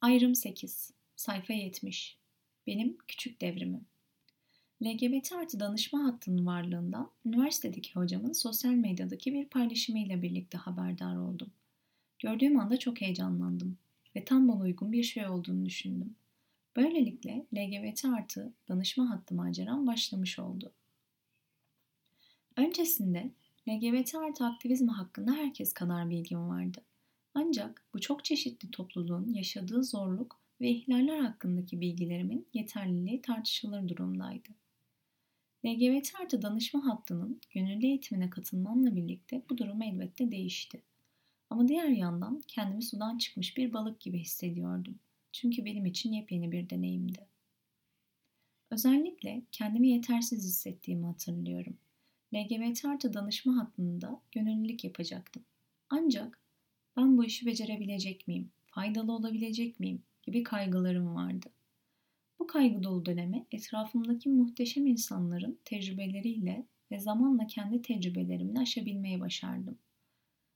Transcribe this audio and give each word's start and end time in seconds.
Ayrım 0.00 0.34
8 0.34 0.90
Sayfa 1.16 1.52
70 1.52 2.18
Benim 2.66 2.98
Küçük 3.08 3.40
Devrimim 3.40 3.86
LGBT 4.82 5.32
artı 5.32 5.60
danışma 5.60 6.04
hattının 6.04 6.46
varlığından 6.46 7.10
üniversitedeki 7.26 7.94
hocamın 7.94 8.32
sosyal 8.32 8.72
medyadaki 8.72 9.34
bir 9.34 9.44
paylaşımıyla 9.44 10.22
birlikte 10.22 10.58
haberdar 10.58 11.16
oldum. 11.16 11.50
Gördüğüm 12.18 12.60
anda 12.60 12.78
çok 12.78 13.00
heyecanlandım 13.00 13.78
ve 14.16 14.24
tam 14.24 14.48
bana 14.48 14.60
uygun 14.60 14.92
bir 14.92 15.02
şey 15.02 15.28
olduğunu 15.28 15.66
düşündüm. 15.66 16.14
Böylelikle 16.76 17.46
LGBT 17.54 18.04
artı 18.04 18.52
danışma 18.68 19.10
hattı 19.10 19.34
maceram 19.34 19.86
başlamış 19.86 20.38
oldu. 20.38 20.72
Öncesinde 22.56 23.30
LGBT 23.68 24.14
artı 24.14 24.44
aktivizmi 24.44 24.90
hakkında 24.90 25.32
herkes 25.32 25.72
kadar 25.72 26.10
bilgim 26.10 26.48
vardı. 26.48 26.80
Ancak 27.34 27.84
bu 27.94 28.00
çok 28.00 28.24
çeşitli 28.24 28.70
topluluğun 28.70 29.28
yaşadığı 29.34 29.84
zorluk 29.84 30.40
ve 30.60 30.70
ihlaller 30.70 31.18
hakkındaki 31.18 31.80
bilgilerimin 31.80 32.46
yeterliliği 32.54 33.22
tartışılır 33.22 33.88
durumdaydı. 33.88 34.48
LGBT 35.66 36.12
artı 36.20 36.42
danışma 36.42 36.86
hattının 36.86 37.40
gönüllü 37.50 37.86
eğitimine 37.86 38.30
katılmamla 38.30 38.96
birlikte 38.96 39.42
bu 39.50 39.58
durum 39.58 39.82
elbette 39.82 40.30
değişti. 40.30 40.82
Ama 41.50 41.68
diğer 41.68 41.88
yandan 41.88 42.42
kendimi 42.48 42.82
sudan 42.82 43.18
çıkmış 43.18 43.56
bir 43.56 43.72
balık 43.72 44.00
gibi 44.00 44.18
hissediyordum. 44.18 44.98
Çünkü 45.32 45.64
benim 45.64 45.86
için 45.86 46.12
yepyeni 46.12 46.52
bir 46.52 46.70
deneyimdi. 46.70 47.26
Özellikle 48.70 49.42
kendimi 49.52 49.88
yetersiz 49.88 50.44
hissettiğimi 50.44 51.06
hatırlıyorum. 51.06 51.76
LGBT 52.34 52.84
artı 52.84 53.14
danışma 53.14 53.56
hattında 53.56 54.20
gönüllülük 54.32 54.84
yapacaktım. 54.84 55.44
Ancak 55.90 56.39
ben 56.96 57.18
bu 57.18 57.24
işi 57.24 57.46
becerebilecek 57.46 58.28
miyim, 58.28 58.50
faydalı 58.66 59.12
olabilecek 59.12 59.80
miyim 59.80 60.02
gibi 60.22 60.42
kaygılarım 60.42 61.14
vardı. 61.14 61.50
Bu 62.38 62.46
kaygı 62.46 62.82
dolu 62.82 63.06
döneme 63.06 63.46
etrafımdaki 63.52 64.28
muhteşem 64.28 64.86
insanların 64.86 65.58
tecrübeleriyle 65.64 66.66
ve 66.90 67.00
zamanla 67.00 67.46
kendi 67.46 67.82
tecrübelerimle 67.82 68.60
aşabilmeyi 68.60 69.20
başardım. 69.20 69.78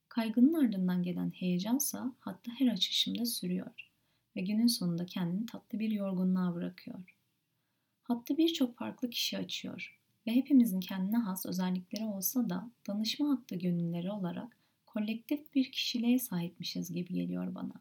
Kaygının 0.08 0.54
ardından 0.54 1.02
gelen 1.02 1.30
heyecansa 1.30 2.14
hatta 2.18 2.52
her 2.58 2.66
açışımda 2.66 3.26
sürüyor 3.26 3.90
ve 4.36 4.40
günün 4.40 4.66
sonunda 4.66 5.06
kendini 5.06 5.46
tatlı 5.46 5.78
bir 5.78 5.90
yorgunluğa 5.90 6.54
bırakıyor. 6.54 7.16
Hattı 8.02 8.36
birçok 8.36 8.76
farklı 8.78 9.10
kişi 9.10 9.38
açıyor 9.38 10.00
ve 10.26 10.34
hepimizin 10.34 10.80
kendine 10.80 11.16
has 11.16 11.46
özellikleri 11.46 12.04
olsa 12.04 12.50
da 12.50 12.70
danışma 12.86 13.30
hattı 13.30 13.56
gönülleri 13.56 14.10
olarak 14.10 14.56
kolektif 14.94 15.54
bir 15.54 15.72
kişiliğe 15.72 16.18
sahipmişiz 16.18 16.92
gibi 16.92 17.14
geliyor 17.14 17.54
bana. 17.54 17.72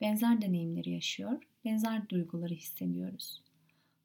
Benzer 0.00 0.42
deneyimleri 0.42 0.90
yaşıyor, 0.90 1.42
benzer 1.64 2.08
duyguları 2.08 2.54
hissediyoruz. 2.54 3.42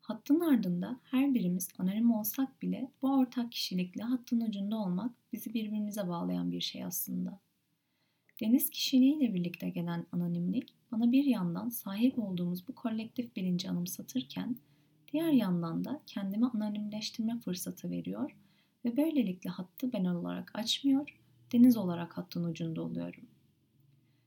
Hattın 0.01 0.39
ardında 0.39 0.99
her 1.03 1.33
birimiz 1.33 1.69
anonim 1.77 2.11
olsak 2.11 2.61
bile 2.61 2.91
bu 3.01 3.19
ortak 3.19 3.51
kişilikle 3.51 4.03
hattın 4.03 4.41
ucunda 4.41 4.77
olmak 4.77 5.11
bizi 5.33 5.53
birbirimize 5.53 6.07
bağlayan 6.07 6.51
bir 6.51 6.61
şey 6.61 6.83
aslında. 6.83 7.39
Deniz 8.41 8.69
kişiliğiyle 8.69 9.33
birlikte 9.33 9.69
gelen 9.69 10.05
anonimlik 10.11 10.73
bana 10.91 11.11
bir 11.11 11.25
yandan 11.25 11.69
sahip 11.69 12.19
olduğumuz 12.19 12.67
bu 12.67 12.75
kolektif 12.75 13.35
bilinci 13.35 13.69
anımsatırken 13.69 14.55
diğer 15.11 15.31
yandan 15.31 15.85
da 15.85 16.01
kendimi 16.05 16.47
anonimleştirme 16.47 17.39
fırsatı 17.39 17.89
veriyor 17.89 18.37
ve 18.85 18.97
böylelikle 18.97 19.49
hattı 19.49 19.93
ben 19.93 20.05
olarak 20.05 20.51
açmıyor, 20.53 21.17
deniz 21.51 21.77
olarak 21.77 22.17
hattın 22.17 22.43
ucunda 22.43 22.81
oluyorum. 22.81 23.23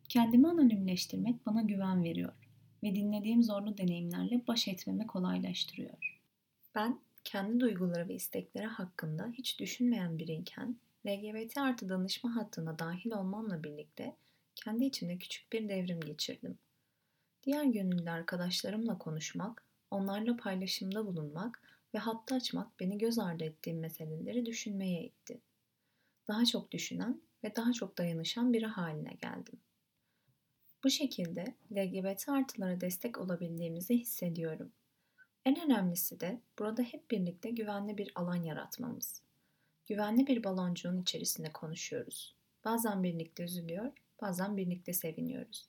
Kendimi 0.09 0.49
anonimleştirmek 0.49 1.47
bana 1.47 1.63
güven 1.63 2.05
veriyor 2.05 2.33
ve 2.83 2.95
dinlediğim 2.95 3.43
zorlu 3.43 3.79
deneyimlerle 3.79 4.47
baş 4.49 4.69
etmemi 4.69 5.07
kolaylaştırıyor. 5.07 6.21
Ben 6.75 7.01
kendi 7.25 7.61
duyguları 7.61 8.09
ve 8.09 8.15
istekleri 8.15 8.67
hakkında 8.67 9.29
hiç 9.33 9.61
düşünmeyen 9.61 10.19
biriyken 10.19 10.77
LGBT 11.07 11.59
artı 11.59 11.89
danışma 11.89 12.37
hattına 12.37 12.79
dahil 12.79 13.13
olmamla 13.13 13.65
birlikte 13.65 14.17
kendi 14.55 14.85
içimde 14.85 15.19
küçük 15.19 15.53
bir 15.53 15.69
devrim 15.69 16.01
geçirdim. 16.01 16.59
Diğer 17.43 17.65
gönüllü 17.65 18.11
arkadaşlarımla 18.11 18.99
konuşmak, 18.99 19.65
onlarla 19.91 20.37
paylaşımda 20.37 21.07
bulunmak 21.07 21.63
ve 21.95 21.99
hattı 21.99 22.35
açmak 22.35 22.81
beni 22.81 22.99
göz 22.99 23.19
ardı 23.19 23.45
ettiğim 23.45 23.79
meseleleri 23.79 24.47
düşünmeye 24.47 25.05
itti. 25.05 25.41
Daha 26.31 26.45
çok 26.45 26.73
düşünen 26.73 27.21
ve 27.45 27.57
daha 27.57 27.73
çok 27.73 27.99
dayanışan 27.99 28.53
biri 28.53 28.67
haline 28.67 29.17
geldim. 29.23 29.61
Bu 30.85 30.91
şekilde 30.91 31.55
LGBT 31.73 32.29
artılara 32.29 32.81
destek 32.81 33.19
olabildiğimizi 33.19 33.99
hissediyorum. 33.99 34.73
En 35.45 35.65
önemlisi 35.65 36.21
de 36.21 36.41
burada 36.59 36.83
hep 36.83 37.11
birlikte 37.11 37.51
güvenli 37.51 37.99
bir 37.99 38.13
alan 38.15 38.43
yaratmamız. 38.43 39.23
Güvenli 39.87 40.27
bir 40.27 40.45
baloncuğun 40.45 41.03
içerisinde 41.03 41.53
konuşuyoruz. 41.53 42.37
Bazen 42.65 43.03
birlikte 43.03 43.43
üzülüyor, 43.43 43.93
bazen 44.21 44.57
birlikte 44.57 44.93
seviniyoruz. 44.93 45.69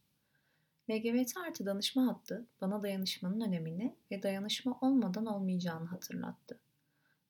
LGBT 0.91 1.37
artı 1.37 1.65
danışma 1.65 2.07
hattı 2.07 2.45
bana 2.61 2.83
dayanışmanın 2.83 3.41
önemini 3.41 3.95
ve 4.11 4.23
dayanışma 4.23 4.77
olmadan 4.81 5.25
olmayacağını 5.25 5.85
hatırlattı. 5.85 6.59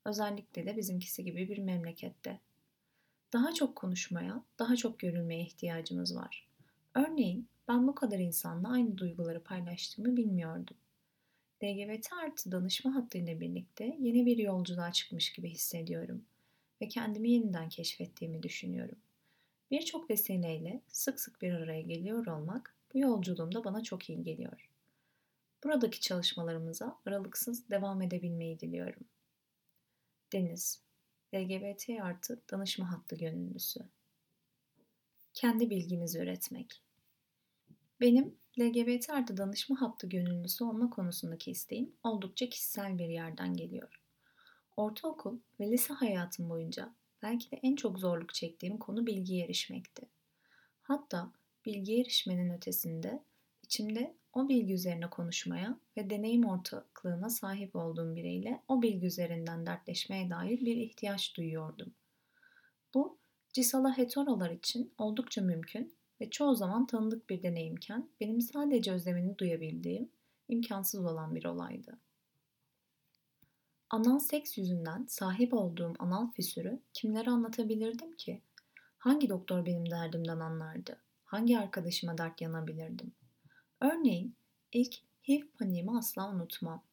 Özellikle 0.05 0.65
de 0.65 0.77
bizimkisi 0.77 1.23
gibi 1.23 1.49
bir 1.49 1.57
memlekette. 1.57 2.39
Daha 3.33 3.53
çok 3.53 3.75
konuşmaya, 3.75 4.43
daha 4.59 4.75
çok 4.75 4.99
görülmeye 4.99 5.41
ihtiyacımız 5.41 6.15
var. 6.15 6.47
Örneğin 6.95 7.47
ben 7.67 7.87
bu 7.87 7.95
kadar 7.95 8.19
insanla 8.19 8.71
aynı 8.71 8.97
duyguları 8.97 9.43
paylaştığımı 9.43 10.17
bilmiyordum. 10.17 10.77
LGBT 11.63 12.13
artı 12.13 12.51
danışma 12.51 12.95
hattıyla 12.95 13.39
birlikte 13.39 13.97
yeni 13.99 14.25
bir 14.25 14.37
yolculuğa 14.37 14.91
çıkmış 14.91 15.33
gibi 15.33 15.49
hissediyorum 15.49 16.25
ve 16.81 16.87
kendimi 16.87 17.31
yeniden 17.31 17.69
keşfettiğimi 17.69 18.43
düşünüyorum. 18.43 18.97
Birçok 19.71 20.09
vesileyle 20.09 20.81
sık 20.87 21.19
sık 21.19 21.41
bir 21.41 21.53
araya 21.53 21.81
geliyor 21.81 22.25
olmak 22.25 22.75
bu 22.93 22.99
yolculuğumda 22.99 23.63
bana 23.63 23.83
çok 23.83 24.09
iyi 24.09 24.23
geliyor. 24.23 24.69
Buradaki 25.63 26.01
çalışmalarımıza 26.01 26.97
aralıksız 27.05 27.69
devam 27.69 28.01
edebilmeyi 28.01 28.59
diliyorum. 28.59 29.03
Deniz, 30.33 30.81
LGBT 31.35 31.89
artı 32.01 32.41
danışma 32.51 32.91
hattı 32.91 33.15
gönüllüsü. 33.15 33.79
Kendi 35.33 35.69
bilgimizi 35.69 36.19
üretmek. 36.19 36.81
Benim 38.01 38.35
LGBT 38.59 39.09
artı 39.09 39.37
danışma 39.37 39.81
hattı 39.81 40.09
gönüllüsü 40.09 40.63
olma 40.63 40.89
konusundaki 40.89 41.51
isteğim 41.51 41.95
oldukça 42.03 42.49
kişisel 42.49 42.97
bir 42.97 43.07
yerden 43.09 43.53
geliyor. 43.53 44.01
Ortaokul 44.77 45.39
ve 45.59 45.71
lise 45.71 45.93
hayatım 45.93 46.49
boyunca 46.49 46.95
belki 47.21 47.51
de 47.51 47.59
en 47.63 47.75
çok 47.75 47.99
zorluk 47.99 48.33
çektiğim 48.33 48.77
konu 48.77 49.07
bilgiye 49.07 49.45
erişmekti. 49.45 50.09
Hatta 50.81 51.31
bilgiye 51.65 52.01
erişmenin 52.01 52.49
ötesinde 52.49 53.23
içimde 53.63 54.15
o 54.33 54.49
bilgi 54.49 54.73
üzerine 54.73 55.09
konuşmaya 55.09 55.79
ve 55.97 56.09
deneyim 56.09 56.45
ortaklığına 56.45 57.29
sahip 57.29 57.75
olduğum 57.75 58.15
biriyle 58.15 58.63
o 58.67 58.81
bilgi 58.81 59.05
üzerinden 59.05 59.65
dertleşmeye 59.65 60.29
dair 60.29 60.59
bir 60.59 60.75
ihtiyaç 60.75 61.37
duyuyordum. 61.37 61.93
Bu 62.93 63.17
cisala 63.53 63.97
heterolar 63.97 64.49
için 64.49 64.93
oldukça 64.97 65.41
mümkün 65.41 65.95
ve 66.21 66.29
çoğu 66.29 66.55
zaman 66.55 66.87
tanıdık 66.87 67.29
bir 67.29 67.43
deneyimken 67.43 68.09
benim 68.19 68.41
sadece 68.41 68.91
özlemini 68.91 69.37
duyabildiğim 69.37 70.11
imkansız 70.49 71.05
olan 71.05 71.35
bir 71.35 71.45
olaydı. 71.45 71.99
Anal 73.89 74.19
seks 74.19 74.57
yüzünden 74.57 75.05
sahip 75.09 75.53
olduğum 75.53 75.93
anal 75.99 76.31
füsürü 76.31 76.81
kimlere 76.93 77.29
anlatabilirdim 77.29 78.11
ki? 78.11 78.41
Hangi 78.97 79.29
doktor 79.29 79.65
benim 79.65 79.91
derdimden 79.91 80.39
anlardı? 80.39 81.01
Hangi 81.23 81.59
arkadaşıma 81.59 82.17
dert 82.17 82.41
yanabilirdim? 82.41 83.13
Örneğin 83.81 84.35
ilk 84.71 84.95
HIV 85.27 85.41
paniğimi 85.59 85.97
asla 85.97 86.29
unutmam. 86.29 86.83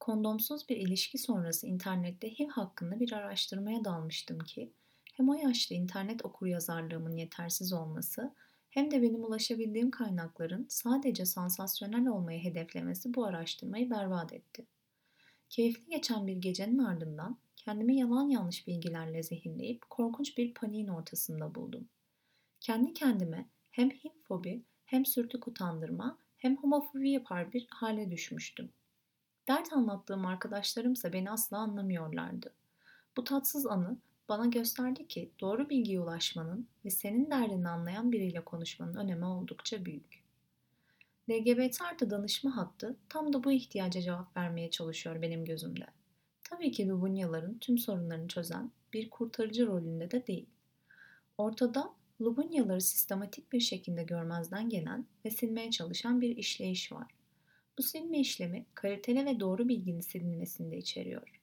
Kondomsuz 0.00 0.68
bir 0.68 0.76
ilişki 0.76 1.18
sonrası 1.18 1.66
internette 1.66 2.38
HIV 2.38 2.48
hakkında 2.48 3.00
bir 3.00 3.12
araştırmaya 3.12 3.84
dalmıştım 3.84 4.38
ki 4.38 4.72
hem 5.14 5.28
o 5.28 5.34
yaşta 5.34 5.74
internet 5.74 6.24
okuryazarlığımın 6.24 7.16
yetersiz 7.16 7.72
olması 7.72 8.34
hem 8.70 8.90
de 8.90 9.02
benim 9.02 9.24
ulaşabildiğim 9.24 9.90
kaynakların 9.90 10.66
sadece 10.68 11.26
sansasyonel 11.26 12.06
olmayı 12.06 12.40
hedeflemesi 12.40 13.14
bu 13.14 13.24
araştırmayı 13.24 13.90
berbat 13.90 14.32
etti. 14.32 14.66
Keyifli 15.48 15.86
geçen 15.90 16.26
bir 16.26 16.36
gecenin 16.36 16.78
ardından 16.78 17.38
kendimi 17.56 17.96
yalan 17.96 18.28
yanlış 18.28 18.66
bilgilerle 18.66 19.22
zehirleyip 19.22 19.90
korkunç 19.90 20.38
bir 20.38 20.54
paniğin 20.54 20.88
ortasında 20.88 21.54
buldum. 21.54 21.88
Kendi 22.60 22.94
kendime 22.94 23.48
hem 23.70 23.90
hipfobi 23.90 24.62
hem 24.84 25.06
sürtük 25.06 25.48
utandırma 25.48 26.18
hem 26.38 26.56
homofobi 26.56 27.10
yapar 27.10 27.52
bir 27.52 27.66
hale 27.70 28.10
düşmüştüm. 28.10 28.70
Dert 29.48 29.72
anlattığım 29.72 30.26
arkadaşlarımsa 30.26 31.12
beni 31.12 31.30
asla 31.30 31.58
anlamıyorlardı. 31.58 32.54
Bu 33.16 33.24
tatsız 33.24 33.66
anı 33.66 33.96
bana 34.28 34.46
gösterdi 34.46 35.08
ki 35.08 35.30
doğru 35.40 35.70
bilgiye 35.70 36.00
ulaşmanın 36.00 36.68
ve 36.84 36.90
senin 36.90 37.30
derdini 37.30 37.68
anlayan 37.68 38.12
biriyle 38.12 38.44
konuşmanın 38.44 38.94
önemi 38.94 39.24
oldukça 39.24 39.84
büyük. 39.84 40.24
LGBT 41.30 41.82
artı 41.82 42.10
danışma 42.10 42.56
hattı 42.56 42.96
tam 43.08 43.32
da 43.32 43.44
bu 43.44 43.52
ihtiyaca 43.52 44.00
cevap 44.00 44.36
vermeye 44.36 44.70
çalışıyor 44.70 45.22
benim 45.22 45.44
gözümde. 45.44 45.86
Tabii 46.42 46.72
ki 46.72 46.88
Lubunyaların 46.88 47.58
tüm 47.58 47.78
sorunlarını 47.78 48.28
çözen 48.28 48.70
bir 48.92 49.10
kurtarıcı 49.10 49.66
rolünde 49.66 50.10
de 50.10 50.26
değil. 50.26 50.46
Ortada 51.38 51.90
Lubunyaları 52.20 52.80
sistematik 52.80 53.52
bir 53.52 53.60
şekilde 53.60 54.02
görmezden 54.02 54.68
gelen 54.68 55.06
ve 55.24 55.30
silmeye 55.30 55.70
çalışan 55.70 56.20
bir 56.20 56.36
işleyiş 56.36 56.92
var. 56.92 57.14
Bu 57.78 57.82
silme 57.82 58.20
işlemi 58.20 58.66
kaliteli 58.74 59.26
ve 59.26 59.40
doğru 59.40 59.68
bilginin 59.68 60.00
silinmesini 60.00 60.70
de 60.70 60.78
içeriyor. 60.78 61.40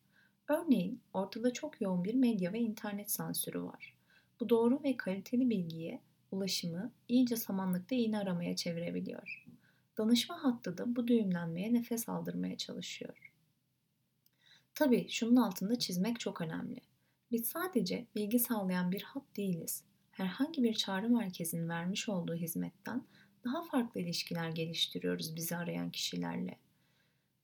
Örneğin 0.47 1.01
ortada 1.13 1.53
çok 1.53 1.81
yoğun 1.81 2.03
bir 2.03 2.13
medya 2.13 2.53
ve 2.53 2.59
internet 2.59 3.11
sansürü 3.11 3.63
var. 3.63 3.95
Bu 4.39 4.49
doğru 4.49 4.83
ve 4.83 4.97
kaliteli 4.97 5.49
bilgiye 5.49 6.01
ulaşımı 6.31 6.91
iyice 7.07 7.35
samanlıkta 7.35 7.95
iğne 7.95 8.19
aramaya 8.19 8.55
çevirebiliyor. 8.55 9.45
Danışma 9.97 10.43
hattı 10.43 10.77
da 10.77 10.95
bu 10.95 11.07
düğümlenmeye 11.07 11.73
nefes 11.73 12.09
aldırmaya 12.09 12.57
çalışıyor. 12.57 13.31
Tabii 14.75 15.09
şunun 15.09 15.35
altında 15.35 15.79
çizmek 15.79 16.19
çok 16.19 16.41
önemli. 16.41 16.79
Biz 17.31 17.45
sadece 17.45 18.05
bilgi 18.15 18.39
sağlayan 18.39 18.91
bir 18.91 19.01
hat 19.01 19.23
değiliz. 19.37 19.83
Herhangi 20.15 20.63
bir 20.63 20.73
çağrı 20.73 21.09
merkezinin 21.09 21.69
vermiş 21.69 22.09
olduğu 22.09 22.35
hizmetten 22.35 23.03
daha 23.45 23.63
farklı 23.63 24.01
ilişkiler 24.01 24.49
geliştiriyoruz 24.49 25.35
bizi 25.35 25.57
arayan 25.57 25.89
kişilerle. 25.89 26.59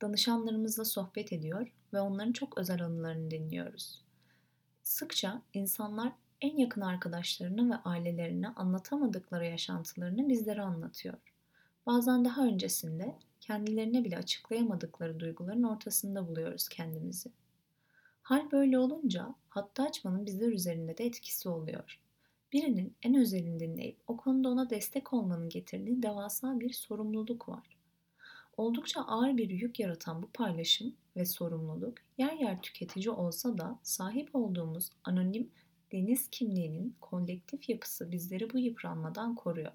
Danışanlarımızla 0.01 0.85
sohbet 0.85 1.33
ediyor 1.33 1.68
ve 1.94 2.01
onların 2.01 2.31
çok 2.31 2.57
özel 2.57 2.85
anılarını 2.85 3.31
dinliyoruz. 3.31 4.01
Sıkça 4.83 5.41
insanlar 5.53 6.12
en 6.41 6.57
yakın 6.57 6.81
arkadaşlarına 6.81 7.75
ve 7.75 7.79
ailelerine 7.85 8.47
anlatamadıkları 8.47 9.45
yaşantılarını 9.45 10.29
bizlere 10.29 10.62
anlatıyor. 10.62 11.17
Bazen 11.85 12.25
daha 12.25 12.45
öncesinde 12.45 13.15
kendilerine 13.41 14.03
bile 14.03 14.17
açıklayamadıkları 14.17 15.19
duyguların 15.19 15.63
ortasında 15.63 16.27
buluyoruz 16.27 16.69
kendimizi. 16.69 17.31
Hal 18.21 18.51
böyle 18.51 18.79
olunca 18.79 19.35
hatta 19.50 19.83
açmanın 19.83 20.25
bizler 20.25 20.47
üzerinde 20.47 20.97
de 20.97 21.06
etkisi 21.06 21.50
oluyor. 21.50 22.01
Birinin 22.53 22.95
en 23.03 23.15
özelini 23.15 23.59
dinleyip 23.59 23.98
o 24.07 24.18
konuda 24.18 24.50
ona 24.50 24.69
destek 24.69 25.13
olmanın 25.13 25.50
getirdiği 25.50 26.03
devasa 26.03 26.59
bir 26.59 26.74
sorumluluk 26.74 27.50
var. 27.50 27.77
Oldukça 28.57 29.01
ağır 29.01 29.38
bir 29.38 29.50
yük 29.50 29.80
yaratan 29.80 30.24
bu 30.24 30.30
paylaşım 30.33 30.95
ve 31.15 31.25
sorumluluk 31.25 31.98
yer 32.18 32.33
yer 32.33 32.62
tüketici 32.62 33.09
olsa 33.09 33.57
da 33.57 33.80
sahip 33.83 34.36
olduğumuz 34.36 34.89
anonim 35.03 35.51
deniz 35.92 36.27
kimliğinin 36.27 36.95
kolektif 37.01 37.69
yapısı 37.69 38.12
bizleri 38.12 38.53
bu 38.53 38.59
yıpranmadan 38.59 39.36
koruyor. 39.36 39.74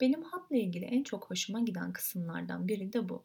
Benim 0.00 0.22
hatla 0.22 0.56
ilgili 0.56 0.84
en 0.84 1.02
çok 1.02 1.30
hoşuma 1.30 1.60
giden 1.60 1.92
kısımlardan 1.92 2.68
biri 2.68 2.92
de 2.92 3.08
bu. 3.08 3.22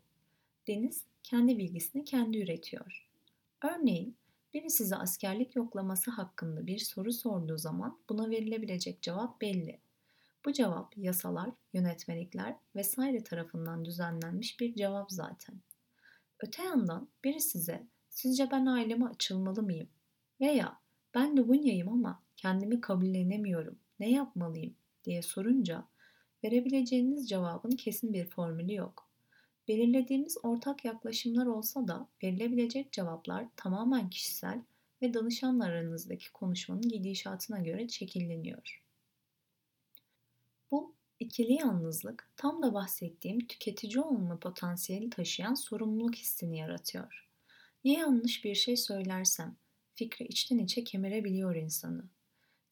Deniz 0.68 1.04
kendi 1.24 1.58
bilgisini 1.58 2.06
kendi 2.06 2.38
üretiyor. 2.38 3.08
Örneğin 3.62 4.16
biri 4.54 4.70
size 4.70 4.96
askerlik 4.96 5.56
yoklaması 5.56 6.12
hakkında 6.12 6.68
bir 6.68 6.78
soru 6.78 7.14
sorduğu 7.14 7.58
zaman 7.58 8.00
buna 8.10 8.30
verilebilecek 8.30 9.02
cevap 9.02 9.42
belli. 9.42 9.80
Bu 10.46 10.54
cevap 10.54 10.98
yasalar, 10.98 11.50
yönetmelikler 11.74 12.56
vesaire 12.76 13.24
tarafından 13.24 13.86
düzenlenmiş 13.86 14.60
bir 14.60 14.76
cevap 14.76 15.12
zaten. 15.12 15.62
Öte 16.40 16.64
yandan 16.64 17.10
biri 17.24 17.42
size 17.42 17.88
sizce 18.10 18.52
ben 18.52 18.66
aileme 18.66 19.06
açılmalı 19.06 19.64
mıyım? 19.64 19.90
Veya 20.42 20.80
ben 21.14 21.38
Lubunya'yım 21.38 21.90
ama 21.90 22.24
kendimi 22.38 22.82
kabullenemiyorum. 22.82 23.80
Ne 24.00 24.12
yapmalıyım? 24.12 24.76
diye 25.04 25.22
sorunca 25.22 25.88
verebileceğiniz 26.44 27.30
cevabın 27.30 27.72
kesin 27.72 28.14
bir 28.14 28.26
formülü 28.26 28.74
yok. 28.74 29.11
Belirlediğimiz 29.72 30.38
ortak 30.44 30.86
yaklaşımlar 30.86 31.46
olsa 31.46 31.88
da 31.88 32.08
verilebilecek 32.24 32.92
cevaplar 32.92 33.48
tamamen 33.56 34.10
kişisel 34.10 34.62
ve 35.02 35.14
danışanla 35.14 35.66
aranızdaki 35.66 36.32
konuşmanın 36.32 36.82
gidişatına 36.82 37.60
göre 37.60 37.90
şekilleniyor. 37.90 38.84
Bu 40.72 40.96
ikili 41.20 41.54
yalnızlık 41.54 42.32
tam 42.36 42.64
da 42.64 42.74
bahsettiğim 42.74 43.48
tüketici 43.48 44.00
olma 44.00 44.40
potansiyeli 44.40 45.10
taşıyan 45.10 45.54
sorumluluk 45.54 46.16
hissini 46.16 46.58
yaratıyor. 46.58 47.28
Ya 47.84 48.00
yanlış 48.00 48.46
bir 48.46 48.56
şey 48.56 48.78
söylersem 48.78 49.56
fikri 49.94 50.26
içten 50.26 50.58
içe 50.58 50.84
kemirebiliyor 50.84 51.56
insanı. 51.56 52.04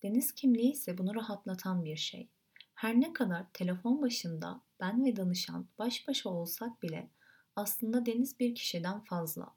Deniz 0.04 0.32
kimliği 0.32 0.72
ise 0.72 0.98
bunu 0.98 1.16
rahatlatan 1.16 1.86
bir 1.86 1.98
şey. 1.98 2.30
Her 2.74 3.02
ne 3.02 3.14
kadar 3.14 3.46
telefon 3.54 4.02
başında 4.02 4.69
ben 4.80 5.06
ve 5.06 5.16
danışan 5.16 5.68
baş 5.80 6.08
başa 6.08 6.30
olsak 6.30 6.84
bile 6.84 7.10
aslında 7.56 8.06
Deniz 8.06 8.40
bir 8.40 8.56
kişiden 8.56 9.00
fazla. 9.00 9.56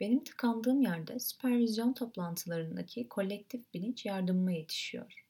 Benim 0.00 0.24
tıkandığım 0.24 0.82
yerde 0.82 1.18
süpervizyon 1.18 1.92
toplantılarındaki 1.92 3.08
kolektif 3.08 3.74
bilinç 3.74 4.06
yardımıma 4.06 4.52
yetişiyor. 4.52 5.26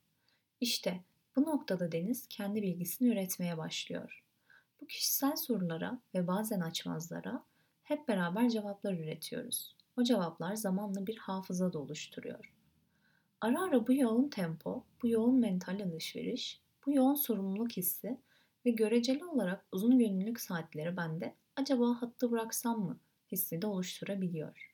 İşte 0.61 1.01
bu 1.37 1.43
noktada 1.43 1.93
Deniz 1.93 2.27
kendi 2.29 2.63
bilgisini 2.63 3.09
üretmeye 3.09 3.59
başlıyor. 3.59 4.25
Bu 4.81 4.87
kişisel 4.87 5.37
sorulara 5.37 6.01
ve 6.15 6.27
bazen 6.27 6.61
açmazlara 6.61 7.45
hep 7.83 8.09
beraber 8.09 8.49
cevaplar 8.49 8.95
üretiyoruz. 8.95 9.77
O 9.97 10.03
cevaplar 10.03 10.55
zamanla 10.55 11.07
bir 11.07 11.17
hafıza 11.17 11.73
da 11.73 11.79
oluşturuyor. 11.79 12.53
Ara 13.41 13.63
ara 13.63 13.87
bu 13.87 13.93
yoğun 13.93 14.29
tempo, 14.29 14.85
bu 15.03 15.09
yoğun 15.09 15.41
mental 15.41 15.81
alışveriş, 15.83 16.61
bu 16.87 16.93
yoğun 16.93 17.15
sorumluluk 17.15 17.73
hissi 17.73 18.19
ve 18.67 18.71
göreceli 18.71 19.25
olarak 19.25 19.65
uzun 19.73 19.99
günlük 19.99 20.41
saatleri 20.41 20.97
bende 20.97 21.35
acaba 21.57 22.03
hattı 22.03 22.31
bıraksam 22.31 22.81
mı 22.81 23.01
hissi 23.33 23.63
de 23.63 23.67
oluşturabiliyor. 23.67 24.71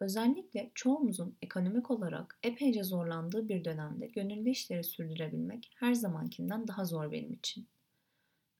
Özellikle 0.00 0.70
çoğumuzun 0.74 1.36
ekonomik 1.42 1.90
olarak 1.90 2.38
epeyce 2.42 2.82
zorlandığı 2.84 3.48
bir 3.48 3.64
dönemde 3.64 4.06
gönüllü 4.06 4.50
işleri 4.50 4.84
sürdürebilmek 4.84 5.70
her 5.76 5.94
zamankinden 5.94 6.68
daha 6.68 6.84
zor 6.84 7.12
benim 7.12 7.32
için. 7.32 7.68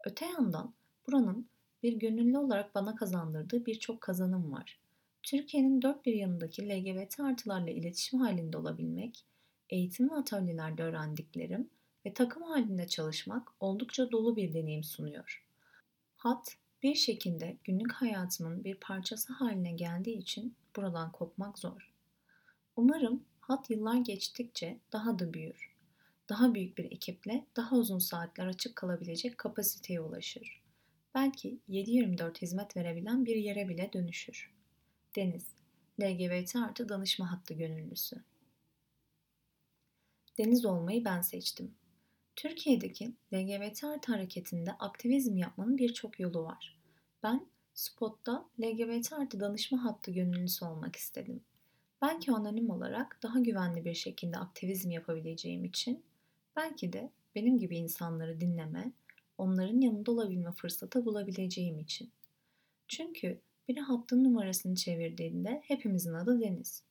Öte 0.06 0.26
yandan 0.26 0.74
buranın 1.06 1.48
bir 1.82 1.92
gönüllü 1.92 2.38
olarak 2.38 2.74
bana 2.74 2.94
kazandırdığı 2.94 3.66
birçok 3.66 4.00
kazanım 4.00 4.52
var. 4.52 4.80
Türkiye'nin 5.22 5.82
dört 5.82 6.06
bir 6.06 6.14
yanındaki 6.14 6.68
LGBT 6.68 7.20
artılarla 7.20 7.70
iletişim 7.70 8.20
halinde 8.20 8.56
olabilmek, 8.56 9.24
eğitim 9.70 10.10
ve 10.10 10.14
atölyelerde 10.14 10.82
öğrendiklerim 10.82 11.70
ve 12.08 12.14
takım 12.14 12.42
halinde 12.42 12.88
çalışmak 12.88 13.52
oldukça 13.60 14.10
dolu 14.10 14.36
bir 14.36 14.54
deneyim 14.54 14.84
sunuyor. 14.84 15.44
Hat 16.16 16.56
bir 16.82 16.94
şekilde 16.94 17.56
günlük 17.64 17.92
hayatımın 17.92 18.64
bir 18.64 18.74
parçası 18.74 19.32
haline 19.32 19.72
geldiği 19.72 20.18
için 20.18 20.54
buradan 20.76 21.12
kopmak 21.12 21.58
zor. 21.58 21.92
Umarım 22.76 23.24
hat 23.40 23.70
yıllar 23.70 23.96
geçtikçe 23.96 24.78
daha 24.92 25.18
da 25.18 25.34
büyür. 25.34 25.76
Daha 26.28 26.54
büyük 26.54 26.78
bir 26.78 26.84
ekiple 26.84 27.44
daha 27.56 27.76
uzun 27.76 27.98
saatler 27.98 28.46
açık 28.46 28.76
kalabilecek 28.76 29.38
kapasiteye 29.38 30.00
ulaşır. 30.00 30.62
Belki 31.14 31.58
7-24 31.68 32.42
hizmet 32.42 32.76
verebilen 32.76 33.26
bir 33.26 33.36
yere 33.36 33.68
bile 33.68 33.90
dönüşür. 33.92 34.54
Deniz, 35.16 35.46
LGBT 36.00 36.56
artı 36.56 36.88
danışma 36.88 37.32
hattı 37.32 37.54
gönüllüsü. 37.54 38.22
Deniz 40.38 40.64
olmayı 40.64 41.04
ben 41.04 41.20
seçtim. 41.20 41.74
Türkiye'deki 42.38 43.12
LGBT 43.34 43.84
artı 43.84 44.12
hareketinde 44.12 44.72
aktivizm 44.72 45.36
yapmanın 45.36 45.78
birçok 45.78 46.20
yolu 46.20 46.44
var. 46.44 46.78
Ben 47.22 47.46
Spot'ta 47.74 48.48
LGBT 48.60 49.12
artı 49.12 49.40
danışma 49.40 49.84
hattı 49.84 50.10
gönüllüsü 50.10 50.64
olmak 50.64 50.96
istedim. 50.96 51.40
Belki 52.02 52.32
anonim 52.32 52.70
olarak 52.70 53.18
daha 53.22 53.40
güvenli 53.40 53.84
bir 53.84 53.94
şekilde 53.94 54.38
aktivizm 54.38 54.90
yapabileceğim 54.90 55.64
için, 55.64 56.02
belki 56.56 56.92
de 56.92 57.10
benim 57.34 57.58
gibi 57.58 57.76
insanları 57.76 58.40
dinleme, 58.40 58.92
onların 59.38 59.80
yanında 59.80 60.10
olabilme 60.12 60.52
fırsatı 60.52 61.04
bulabileceğim 61.04 61.78
için. 61.78 62.10
Çünkü 62.88 63.40
biri 63.68 63.80
hattın 63.80 64.24
numarasını 64.24 64.74
çevirdiğinde 64.74 65.62
hepimizin 65.64 66.14
adı 66.14 66.40
Deniz. 66.40 66.82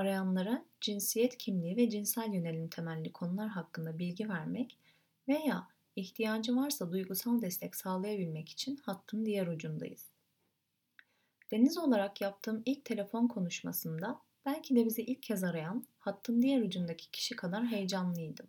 Arayanlara 0.00 0.64
cinsiyet 0.80 1.38
kimliği 1.38 1.76
ve 1.76 1.90
cinsel 1.90 2.32
yönelim 2.32 2.68
temelli 2.68 3.12
konular 3.12 3.48
hakkında 3.48 3.98
bilgi 3.98 4.28
vermek 4.28 4.78
veya 5.28 5.68
ihtiyacı 5.96 6.56
varsa 6.56 6.92
duygusal 6.92 7.42
destek 7.42 7.76
sağlayabilmek 7.76 8.48
için 8.48 8.76
hattın 8.76 9.26
diğer 9.26 9.46
ucundayız. 9.46 10.06
Deniz 11.50 11.78
olarak 11.78 12.20
yaptığım 12.20 12.62
ilk 12.66 12.84
telefon 12.84 13.28
konuşmasında 13.28 14.20
belki 14.46 14.76
de 14.76 14.84
bizi 14.84 15.02
ilk 15.02 15.22
kez 15.22 15.44
arayan 15.44 15.84
hattın 15.98 16.42
diğer 16.42 16.62
ucundaki 16.62 17.10
kişi 17.10 17.36
kadar 17.36 17.66
heyecanlıydım. 17.66 18.46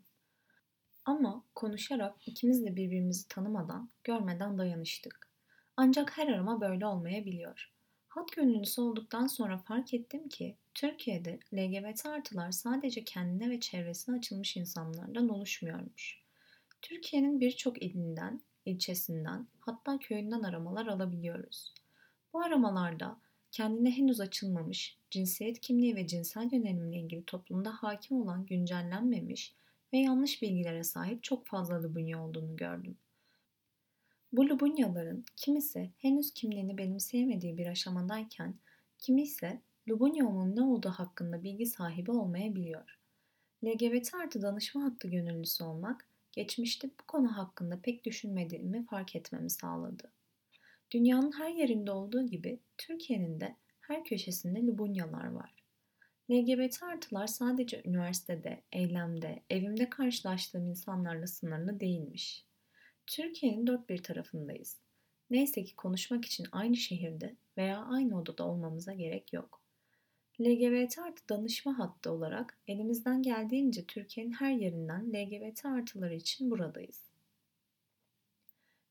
Ama 1.05 1.43
konuşarak 1.55 2.27
ikimiz 2.27 2.65
de 2.65 2.75
birbirimizi 2.75 3.27
tanımadan, 3.27 3.89
görmeden 4.03 4.57
dayanıştık. 4.57 5.29
Ancak 5.77 6.17
her 6.17 6.27
arama 6.27 6.61
böyle 6.61 6.85
olmayabiliyor. 6.85 7.71
Hat 8.07 8.31
gönüllüsü 8.31 8.81
olduktan 8.81 9.27
sonra 9.27 9.57
fark 9.57 9.93
ettim 9.93 10.29
ki 10.29 10.57
Türkiye'de 10.73 11.39
LGBT 11.53 12.05
artılar 12.05 12.51
sadece 12.51 13.03
kendine 13.03 13.49
ve 13.49 13.59
çevresine 13.59 14.17
açılmış 14.17 14.57
insanlardan 14.57 15.29
oluşmuyormuş. 15.29 16.21
Türkiye'nin 16.81 17.39
birçok 17.39 17.83
ilinden 17.83 18.41
ilçesinden 18.65 19.47
hatta 19.59 19.99
köyünden 19.99 20.43
aramalar 20.43 20.87
alabiliyoruz. 20.87 21.73
Bu 22.33 22.41
aramalarda 22.41 23.17
kendine 23.51 23.91
henüz 23.91 24.21
açılmamış, 24.21 24.97
cinsiyet 25.09 25.61
kimliği 25.61 25.95
ve 25.95 26.07
cinsel 26.07 26.49
yönelimle 26.51 26.99
ilgili 26.99 27.25
toplumda 27.25 27.71
hakim 27.71 28.21
olan 28.21 28.45
güncellenmemiş 28.45 29.53
ve 29.93 29.97
yanlış 29.97 30.41
bilgilere 30.41 30.83
sahip 30.83 31.23
çok 31.23 31.47
fazla 31.47 31.83
Lubunya 31.83 32.23
olduğunu 32.23 32.55
gördüm. 32.55 32.97
Bu 34.33 34.49
Lubunyaların 34.49 35.25
kimisi 35.35 35.91
henüz 35.97 36.33
kimliğini 36.33 36.77
benimseyemediği 36.77 37.57
bir 37.57 37.67
aşamadayken, 37.67 38.55
kimi 38.99 39.21
ise 39.21 39.61
Lubunya'nın 39.89 40.55
ne 40.55 40.61
olduğu 40.61 40.89
hakkında 40.89 41.43
bilgi 41.43 41.65
sahibi 41.65 42.11
olmayabiliyor. 42.11 42.99
LGBT 43.65 44.13
artı 44.13 44.41
danışma 44.41 44.83
hattı 44.83 45.07
gönüllüsü 45.07 45.63
olmak, 45.63 46.07
geçmişte 46.31 46.87
bu 46.87 47.07
konu 47.07 47.37
hakkında 47.37 47.81
pek 47.81 48.05
düşünmediğimi 48.05 48.85
fark 48.85 49.15
etmemi 49.15 49.49
sağladı. 49.49 50.11
Dünyanın 50.91 51.31
her 51.31 51.49
yerinde 51.49 51.91
olduğu 51.91 52.27
gibi 52.27 52.59
Türkiye'nin 52.77 53.39
de 53.41 53.55
her 53.81 54.03
köşesinde 54.03 54.61
Lubunyalar 54.61 55.31
var. 55.31 55.63
LGBT 56.31 56.83
artılar 56.83 57.27
sadece 57.27 57.81
üniversitede, 57.85 58.61
eylemde, 58.71 59.43
evimde 59.49 59.89
karşılaştığım 59.89 60.69
insanlarla 60.69 61.27
sınırlı 61.27 61.79
değilmiş. 61.79 62.45
Türkiye'nin 63.07 63.67
dört 63.67 63.89
bir 63.89 64.03
tarafındayız. 64.03 64.77
Neyse 65.29 65.63
ki 65.63 65.75
konuşmak 65.75 66.25
için 66.25 66.47
aynı 66.51 66.75
şehirde 66.75 67.35
veya 67.57 67.85
aynı 67.85 68.19
odada 68.19 68.47
olmamıza 68.47 68.93
gerek 68.93 69.33
yok. 69.33 69.60
LGBT 70.41 70.99
artı 70.99 71.29
danışma 71.29 71.79
hattı 71.79 72.11
olarak 72.11 72.57
elimizden 72.67 73.21
geldiğince 73.21 73.85
Türkiye'nin 73.85 74.31
her 74.31 74.51
yerinden 74.51 75.13
LGBT 75.13 75.65
artıları 75.65 76.15
için 76.15 76.51
buradayız. 76.51 77.01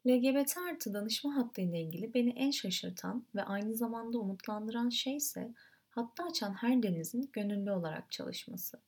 LGBT 0.07 0.59
artı 0.59 0.95
danışma 0.95 1.37
hattı 1.37 1.61
ile 1.61 1.81
ilgili 1.81 2.15
beni 2.15 2.31
en 2.31 2.51
şaşırtan 2.51 3.25
ve 3.35 3.43
aynı 3.43 3.75
zamanda 3.75 4.19
umutlandıran 4.19 4.89
şey 4.89 5.17
ise 5.17 5.55
hattı 5.91 6.23
açan 6.23 6.55
her 6.55 6.83
denizin 6.83 7.31
gönüllü 7.33 7.73
olarak 7.73 8.11
çalışması. 8.13 8.81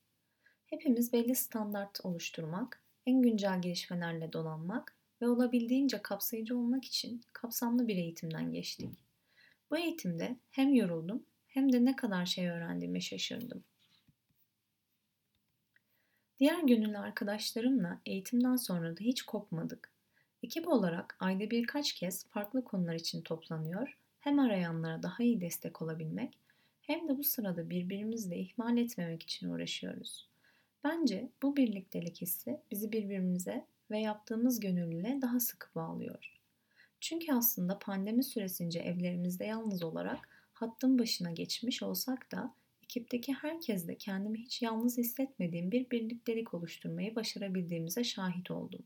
Hepimiz 0.67 1.13
belli 1.13 1.35
standart 1.35 2.05
oluşturmak, 2.05 2.83
en 3.07 3.23
güncel 3.23 3.63
gelişmelerle 3.63 4.33
dolanmak 4.33 4.97
ve 5.21 5.29
olabildiğince 5.29 6.03
kapsayıcı 6.03 6.59
olmak 6.59 6.85
için 6.85 7.23
kapsamlı 7.33 7.89
bir 7.89 7.97
eğitimden 7.97 8.53
geçtik. 8.53 8.91
Bu 9.71 9.79
eğitimde 9.79 10.37
hem 10.51 10.75
yoruldum 10.75 11.27
hem 11.55 11.73
de 11.73 11.85
ne 11.85 11.97
kadar 11.97 12.27
şey 12.27 12.49
öğrendiğime 12.49 13.01
şaşırdım. 13.01 13.65
Diğer 16.39 16.63
gönüllü 16.63 16.99
arkadaşlarımla 16.99 18.01
eğitimden 18.07 18.57
sonra 18.57 18.97
da 18.97 19.01
hiç 19.01 19.23
kopmadık. 19.23 19.93
Ekip 20.43 20.69
olarak 20.69 21.17
ayda 21.21 21.51
birkaç 21.51 21.93
kez 21.93 22.27
farklı 22.27 22.65
konular 22.65 22.95
için 22.95 23.23
toplanıyor, 23.23 23.99
hem 24.21 24.39
arayanlara 24.39 25.03
daha 25.03 25.23
iyi 25.23 25.41
destek 25.41 25.83
olabilmek 25.83 26.39
hem 26.83 27.09
de 27.09 27.19
bu 27.19 27.25
sırada 27.25 27.71
birbirimizle 27.71 28.39
ihmal 28.39 28.79
etmemek 28.79 29.23
için 29.23 29.49
uğraşıyoruz. 29.49 30.29
Bence 30.85 31.29
bu 31.43 31.57
birliktelik 31.57 32.21
hissi 32.21 32.61
bizi 32.71 32.93
birbirimize 32.93 33.67
ve 33.91 33.99
yaptığımız 33.99 34.61
gönüllüle 34.61 35.19
daha 35.23 35.41
sıkı 35.41 35.75
bağlıyor. 35.75 36.41
Çünkü 37.01 37.33
aslında 37.33 37.79
pandemi 37.79 38.25
süresince 38.25 38.81
evlerimizde 38.81 39.45
yalnız 39.45 39.83
olarak 39.83 40.29
hattın 40.63 40.99
başına 40.99 41.31
geçmiş 41.31 41.83
olsak 41.83 42.33
da 42.33 42.55
ekipteki 42.85 43.33
herkesle 43.33 43.99
kendimi 43.99 44.39
hiç 44.39 44.63
yalnız 44.63 44.99
hissetmediğim 44.99 45.71
bir 45.71 45.91
birliktelik 45.91 46.55
oluşturmayı 46.55 47.15
başarabildiğimize 47.15 48.05
şahit 48.05 48.51
oldum. 48.51 48.83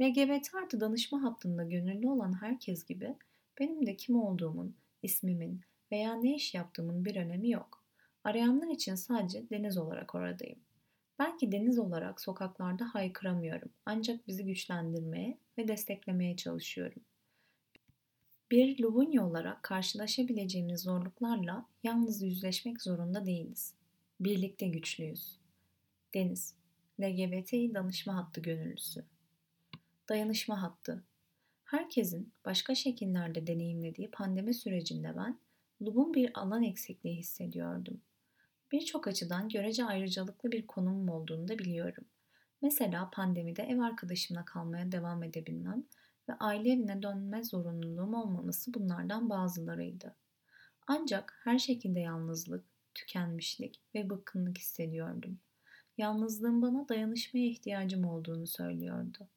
LGBT 0.00 0.54
artı 0.54 0.80
danışma 0.80 1.22
hattında 1.22 1.64
gönüllü 1.64 2.08
olan 2.08 2.42
herkes 2.42 2.84
gibi 2.84 3.14
benim 3.60 3.86
de 3.86 3.96
kim 3.96 4.16
olduğumun, 4.16 4.76
ismimin 5.02 5.60
veya 5.92 6.14
ne 6.14 6.34
iş 6.34 6.54
yaptığımın 6.54 7.04
bir 7.04 7.16
önemi 7.16 7.50
yok. 7.50 7.84
Arayanlar 8.24 8.68
için 8.68 8.94
sadece 8.94 9.50
Deniz 9.50 9.78
olarak 9.78 10.14
oradayım. 10.14 10.58
Belki 11.18 11.52
Deniz 11.52 11.78
olarak 11.78 12.20
sokaklarda 12.20 12.94
haykıramıyorum 12.94 13.70
ancak 13.86 14.28
bizi 14.28 14.44
güçlendirmeye 14.44 15.38
ve 15.58 15.68
desteklemeye 15.68 16.36
çalışıyorum. 16.36 17.02
Bir 18.50 18.82
Lubunya 18.82 19.26
olarak 19.26 19.62
karşılaşabileceğimiz 19.62 20.80
zorluklarla 20.80 21.66
yalnız 21.82 22.22
yüzleşmek 22.22 22.82
zorunda 22.82 23.26
değiliz. 23.26 23.74
Birlikte 24.20 24.68
güçlüyüz. 24.68 25.38
Deniz, 26.14 26.54
LGBTİ 27.00 27.74
danışma 27.74 28.16
hattı 28.16 28.40
gönüllüsü. 28.40 29.04
Dayanışma 30.08 30.62
hattı. 30.62 31.04
Herkesin 31.64 32.32
başka 32.44 32.74
şekillerde 32.74 33.46
deneyimlediği 33.46 34.10
pandemi 34.10 34.54
sürecinde 34.54 35.16
ben 35.16 35.38
Lub'un 35.82 36.14
bir 36.14 36.30
alan 36.34 36.62
eksikliği 36.62 37.16
hissediyordum. 37.16 38.00
Birçok 38.72 39.08
açıdan 39.08 39.48
görece 39.48 39.84
ayrıcalıklı 39.84 40.52
bir 40.52 40.66
konumum 40.66 41.08
olduğunu 41.08 41.48
da 41.48 41.58
biliyorum. 41.58 42.04
Mesela 42.62 43.10
pandemide 43.10 43.62
ev 43.62 43.78
arkadaşımla 43.78 44.44
kalmaya 44.44 44.92
devam 44.92 45.22
edebilmem 45.22 45.84
ve 46.28 46.32
aile 46.40 46.72
evine 46.72 47.02
dönme 47.02 47.44
zorunluluğum 47.44 48.14
olmaması 48.14 48.74
bunlardan 48.74 49.30
bazılarıydı. 49.30 50.16
Ancak 50.86 51.40
her 51.44 51.58
şekilde 51.58 52.00
yalnızlık, 52.00 52.64
tükenmişlik 52.94 53.80
ve 53.94 54.10
bıkkınlık 54.10 54.58
hissediyordum. 54.58 55.38
Yalnızlığın 55.98 56.62
bana 56.62 56.88
dayanışmaya 56.88 57.46
ihtiyacım 57.46 58.04
olduğunu 58.04 58.46
söylüyordu. 58.46 59.28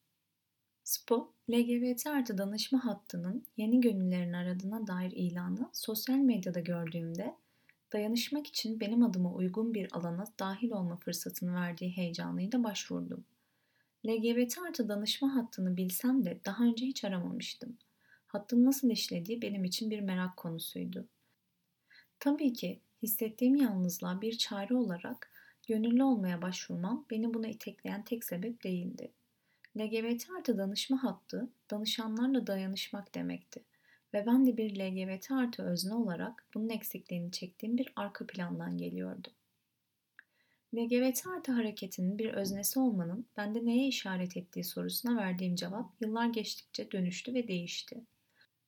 SPO, 0.83 1.33
LGBT 1.51 2.07
artı 2.07 2.37
danışma 2.37 2.85
hattının 2.85 3.45
yeni 3.57 3.81
gönüllerin 3.81 4.33
aradığına 4.33 4.87
dair 4.87 5.11
ilanı 5.11 5.69
sosyal 5.73 6.17
medyada 6.17 6.59
gördüğümde 6.59 7.35
dayanışmak 7.93 8.47
için 8.47 8.79
benim 8.79 9.03
adıma 9.03 9.33
uygun 9.33 9.73
bir 9.73 9.97
alana 9.97 10.25
dahil 10.39 10.71
olma 10.71 10.97
fırsatını 10.97 11.55
verdiği 11.55 11.97
heyecanıyla 11.97 12.63
başvurdum. 12.63 13.25
LGBT 14.07 14.57
artı 14.67 14.89
danışma 14.89 15.35
hattını 15.35 15.77
bilsem 15.77 16.25
de 16.25 16.39
daha 16.45 16.63
önce 16.63 16.85
hiç 16.85 17.03
aramamıştım. 17.03 17.77
Hattın 18.27 18.65
nasıl 18.65 18.89
işlediği 18.89 19.41
benim 19.41 19.63
için 19.63 19.89
bir 19.89 19.99
merak 19.99 20.37
konusuydu. 20.37 21.07
Tabii 22.19 22.53
ki 22.53 22.81
hissettiğim 23.01 23.55
yalnızlığa 23.55 24.21
bir 24.21 24.37
çare 24.37 24.75
olarak 24.75 25.31
gönüllü 25.67 26.03
olmaya 26.03 26.41
başvurmam 26.41 27.05
beni 27.09 27.33
buna 27.33 27.47
itekleyen 27.47 28.03
tek 28.03 28.23
sebep 28.23 28.63
değildi. 28.63 29.11
LGBT 29.77 30.29
artı 30.37 30.57
danışma 30.57 31.03
hattı 31.03 31.49
danışanlarla 31.71 32.47
dayanışmak 32.47 33.15
demekti. 33.15 33.63
Ve 34.13 34.25
ben 34.25 34.45
de 34.45 34.57
bir 34.57 34.79
LGBT 34.79 35.31
artı 35.31 35.63
özne 35.63 35.93
olarak 35.93 36.47
bunun 36.53 36.69
eksikliğini 36.69 37.31
çektiğim 37.31 37.77
bir 37.77 37.93
arka 37.95 38.27
plandan 38.27 38.77
geliyordum. 38.77 39.33
LGBT 40.75 41.27
artı 41.27 41.51
hareketinin 41.51 42.17
bir 42.17 42.33
öznesi 42.33 42.79
olmanın 42.79 43.25
bende 43.37 43.65
neye 43.65 43.87
işaret 43.87 44.37
ettiği 44.37 44.63
sorusuna 44.63 45.17
verdiğim 45.17 45.55
cevap 45.55 46.01
yıllar 46.01 46.27
geçtikçe 46.27 46.91
dönüştü 46.91 47.33
ve 47.33 47.47
değişti. 47.47 48.05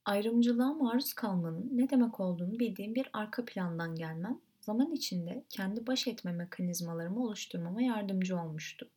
Ayrımcılığa 0.05 0.73
maruz 0.73 1.13
kalmanın 1.13 1.69
ne 1.71 1.89
demek 1.89 2.19
olduğunu 2.19 2.59
bildiğim 2.59 2.95
bir 2.95 3.09
arka 3.13 3.45
plandan 3.45 3.95
gelmem, 3.95 4.41
zaman 4.61 4.91
içinde 4.91 5.43
kendi 5.49 5.87
baş 5.87 6.07
etme 6.07 6.31
mekanizmalarımı 6.31 7.23
oluşturmama 7.23 7.81
yardımcı 7.81 8.39
olmuştu. 8.39 8.89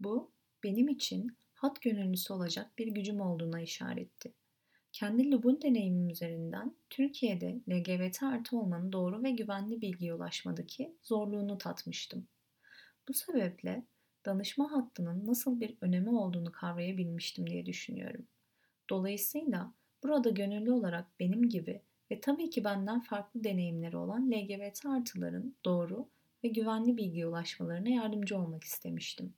Bu, 0.00 0.30
benim 0.64 0.88
için 0.88 1.36
hat 1.54 1.80
gönüllüsü 1.80 2.32
olacak 2.32 2.78
bir 2.78 2.86
gücüm 2.86 3.20
olduğuna 3.20 3.60
işaretti. 3.60 4.32
Kendi 4.92 5.30
Lubun 5.30 5.62
deneyimim 5.62 6.10
üzerinden 6.10 6.76
Türkiye'de 6.90 7.60
LGBT 7.70 8.22
artı 8.22 8.58
olmanın 8.58 8.92
doğru 8.92 9.22
ve 9.22 9.30
güvenli 9.30 9.80
bilgiye 9.80 10.14
ulaşmadaki 10.14 10.96
zorluğunu 11.02 11.58
tatmıştım. 11.58 12.26
Bu 13.08 13.12
sebeple 13.14 13.82
danışma 14.26 14.72
hattının 14.72 15.26
nasıl 15.26 15.60
bir 15.60 15.76
önemi 15.80 16.10
olduğunu 16.10 16.52
kavrayabilmiştim 16.52 17.46
diye 17.46 17.66
düşünüyorum. 17.66 18.26
Dolayısıyla 18.90 19.72
burada 20.02 20.30
gönüllü 20.30 20.72
olarak 20.72 21.06
benim 21.20 21.48
gibi 21.48 21.82
ve 22.10 22.20
tabii 22.20 22.50
ki 22.50 22.64
benden 22.64 23.00
farklı 23.00 23.44
deneyimleri 23.44 23.96
olan 23.96 24.30
LGBT 24.30 24.86
artıların 24.86 25.56
doğru 25.64 26.08
ve 26.44 26.48
güvenli 26.48 26.96
bilgiye 26.96 27.26
ulaşmalarına 27.26 27.88
yardımcı 27.88 28.38
olmak 28.38 28.64
istemiştim. 28.64 29.34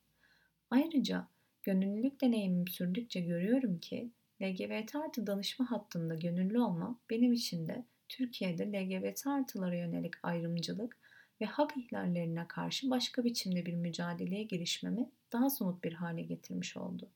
Ayrıca 0.71 1.29
gönüllülük 1.63 2.21
deneyimim 2.21 2.69
sürdükçe 2.69 3.21
görüyorum 3.21 3.79
ki 3.79 4.11
LGBT 4.43 4.97
artı 4.97 5.27
danışma 5.27 5.71
hattında 5.71 6.15
gönüllü 6.15 6.61
olma 6.61 7.01
benim 7.11 7.33
için 7.33 7.67
de 7.67 7.85
Türkiye'de 8.09 8.73
LGBT 8.73 9.27
artılara 9.27 9.77
yönelik 9.77 10.15
ayrımcılık 10.23 10.97
ve 11.41 11.45
hak 11.45 11.77
ihlallerine 11.77 12.49
karşı 12.49 12.91
başka 12.91 13.25
biçimde 13.25 13.67
bir 13.67 13.75
mücadeleye 13.75 14.43
girişmemi 14.43 15.11
daha 15.33 15.51
somut 15.51 15.85
bir 15.85 15.93
hale 15.93 16.23
getirmiş 16.23 16.77
oldu. 16.77 17.11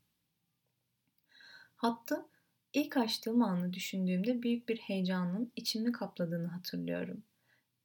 Hattı 1.77 2.27
ilk 2.73 2.97
açtığım 2.97 3.43
anı 3.43 3.73
düşündüğümde 3.73 4.43
büyük 4.43 4.69
bir 4.69 4.77
heyecanın 4.77 5.53
içimi 5.57 5.93
kapladığını 5.93 6.47
hatırlıyorum. 6.47 7.23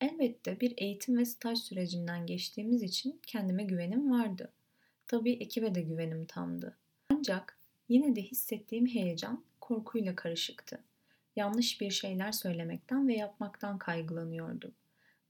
Elbette 0.01 0.59
bir 0.59 0.73
eğitim 0.77 1.17
ve 1.17 1.25
staj 1.25 1.59
sürecinden 1.59 2.25
geçtiğimiz 2.25 2.83
için 2.83 3.21
kendime 3.27 3.63
güvenim 3.63 4.11
vardı. 4.11 4.53
Tabii 5.07 5.31
ekibe 5.31 5.75
de 5.75 5.81
güvenim 5.81 6.25
tamdı. 6.25 6.77
Ancak 7.09 7.57
Yine 7.89 8.15
de 8.15 8.21
hissettiğim 8.21 8.87
heyecan 8.87 9.43
korkuyla 9.61 10.15
karışıktı. 10.15 10.83
Yanlış 11.35 11.81
bir 11.81 11.91
şeyler 11.91 12.31
söylemekten 12.31 13.07
ve 13.07 13.13
yapmaktan 13.13 13.77
kaygılanıyordum. 13.77 14.73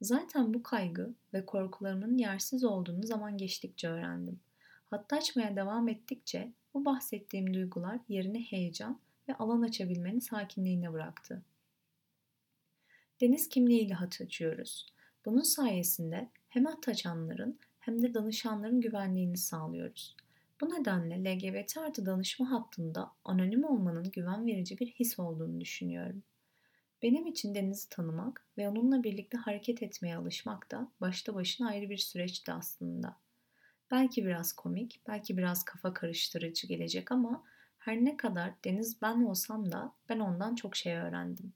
Zaten 0.02 0.54
bu 0.54 0.64
kaygı 0.64 1.14
ve 1.34 1.46
korkularımın 1.46 2.18
yersiz 2.18 2.64
olduğunu 2.64 3.04
zaman 3.04 3.38
geçtikçe 3.38 3.90
öğrendim. 3.90 4.40
Hatta 4.86 5.18
açmaya 5.18 5.56
devam 5.56 5.90
ettikçe 5.90 6.54
bu 6.74 6.86
bahsettiğim 6.86 7.54
duygular 7.54 8.00
yerini 8.10 8.44
heyecan 8.44 9.00
ve 9.28 9.36
alan 9.36 9.62
açabilmenin 9.62 10.20
sakinliğine 10.20 10.94
bıraktı. 10.94 11.44
Deniz 13.22 13.50
kimliğiyle 13.50 13.94
hat 13.94 14.22
açıyoruz. 14.22 14.94
Bunun 15.26 15.42
sayesinde 15.42 16.30
hem 16.50 16.66
hat 16.66 16.88
açanların 16.88 17.60
hem 17.80 18.02
de 18.02 18.14
danışanların 18.14 18.82
güvenliğini 18.82 19.38
sağlıyoruz. 19.38 20.16
Bu 20.62 20.70
nedenle 20.70 21.36
LGBT 21.36 21.78
artı 21.78 22.06
danışma 22.06 22.52
hattında 22.52 23.12
anonim 23.26 23.64
olmanın 23.64 24.12
güven 24.12 24.46
verici 24.46 24.80
bir 24.80 24.88
his 24.88 25.20
olduğunu 25.20 25.62
düşünüyorum. 25.62 26.24
Benim 27.02 27.28
için 27.28 27.56
Deniz'i 27.56 27.90
tanımak 27.90 28.48
ve 28.58 28.70
onunla 28.70 29.04
birlikte 29.04 29.38
hareket 29.38 29.84
etmeye 29.84 30.18
alışmak 30.18 30.72
da 30.72 30.92
başta 31.02 31.36
başına 31.36 31.70
ayrı 31.70 31.90
bir 31.90 31.98
süreçti 31.98 32.52
aslında. 32.52 33.18
Belki 33.92 34.26
biraz 34.26 34.54
komik, 34.54 35.02
belki 35.08 35.38
biraz 35.38 35.66
kafa 35.66 35.94
karıştırıcı 35.94 36.68
gelecek 36.68 37.12
ama 37.12 37.44
her 37.78 38.06
ne 38.06 38.18
kadar 38.18 38.54
Deniz 38.64 39.02
ben 39.02 39.24
olsam 39.24 39.72
da 39.72 39.94
ben 40.10 40.20
ondan 40.20 40.56
çok 40.56 40.76
şey 40.76 40.96
öğrendim. 40.96 41.54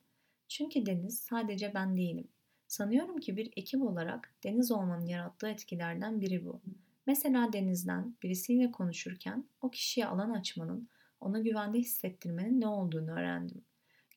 Çünkü 0.48 0.86
Deniz 0.86 1.20
sadece 1.20 1.74
ben 1.74 1.98
değilim. 1.98 2.28
Sanıyorum 2.68 3.20
ki 3.20 3.38
bir 3.38 3.54
ekip 3.56 3.82
olarak 3.82 4.34
Deniz 4.44 4.72
olmanın 4.72 5.06
yarattığı 5.06 5.48
etkilerden 5.48 6.22
biri 6.22 6.46
bu. 6.46 6.62
Mesela 7.08 7.54
Deniz'den 7.54 8.18
birisiyle 8.24 8.72
konuşurken 8.72 9.50
o 9.62 9.72
kişiye 9.72 10.06
alan 10.06 10.30
açmanın, 10.30 10.90
onu 11.20 11.44
güvende 11.44 11.78
hissettirmenin 11.78 12.62
ne 12.62 12.68
olduğunu 12.68 13.12
öğrendim. 13.12 13.66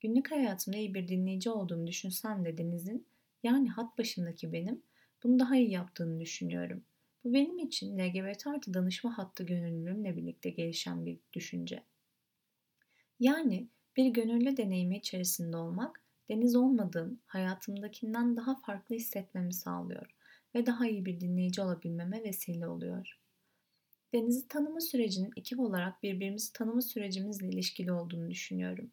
Günlük 0.00 0.30
hayatımda 0.30 0.76
iyi 0.76 0.94
bir 0.94 1.08
dinleyici 1.08 1.50
olduğumu 1.50 1.86
düşünsem 1.86 2.44
de 2.44 2.58
Deniz'in, 2.58 3.06
yani 3.42 3.68
hat 3.68 3.98
başındaki 3.98 4.52
benim, 4.52 4.82
bunu 5.22 5.38
daha 5.38 5.56
iyi 5.56 5.70
yaptığını 5.70 6.20
düşünüyorum. 6.20 6.84
Bu 7.24 7.34
benim 7.34 7.58
için 7.58 7.98
LGBT 7.98 8.46
artı 8.46 8.74
danışma 8.74 9.18
hattı 9.18 9.44
gönüllülüğümle 9.44 10.16
birlikte 10.16 10.50
gelişen 10.50 11.06
bir 11.06 11.20
düşünce. 11.32 11.84
Yani 13.20 13.68
bir 13.96 14.06
gönüllü 14.06 14.56
deneyimi 14.56 14.96
içerisinde 14.96 15.56
olmak, 15.56 16.02
deniz 16.28 16.56
olmadığım 16.56 17.20
hayatımdakinden 17.26 18.36
daha 18.36 18.60
farklı 18.60 18.94
hissetmemi 18.94 19.52
sağlıyor 19.52 20.19
ve 20.54 20.66
daha 20.66 20.88
iyi 20.88 21.04
bir 21.04 21.20
dinleyici 21.20 21.62
olabilmeme 21.62 22.24
vesile 22.24 22.66
oluyor. 22.66 23.20
Denizi 24.14 24.48
tanıma 24.48 24.80
sürecinin 24.80 25.32
ekip 25.36 25.60
olarak 25.60 26.02
birbirimizi 26.02 26.52
tanıma 26.52 26.82
sürecimizle 26.82 27.48
ilişkili 27.48 27.92
olduğunu 27.92 28.30
düşünüyorum. 28.30 28.90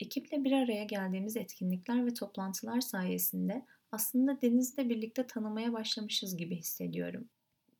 Ekiple 0.00 0.44
bir 0.44 0.52
araya 0.52 0.84
geldiğimiz 0.84 1.36
etkinlikler 1.36 2.06
ve 2.06 2.14
toplantılar 2.14 2.80
sayesinde 2.80 3.66
aslında 3.92 4.42
denizle 4.42 4.88
birlikte 4.88 5.26
tanımaya 5.26 5.72
başlamışız 5.72 6.36
gibi 6.36 6.56
hissediyorum. 6.56 7.28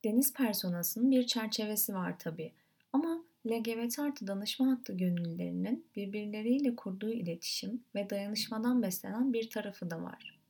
Deniz 0.05 0.33
personasının 0.33 1.11
bir 1.11 1.27
çerçevesi 1.27 1.95
var 1.95 2.19
tabii. 2.19 2.53
Ama 2.93 3.25
LGBT 3.47 3.99
artı 3.99 4.27
danışma 4.27 4.71
hattı 4.71 4.93
gönüllülerinin 4.93 5.87
birbirleriyle 5.97 6.77
kurduğu 6.77 7.11
iletişim 7.11 7.85
ve 7.95 8.11
dayanışmadan 8.11 8.83
beslenen 8.83 9.33
bir 9.33 9.51
tarafı 9.51 9.91
da 9.91 10.03
var. 10.03 10.41